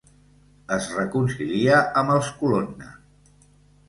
[0.77, 2.89] Es reconcilia amb els Colonna.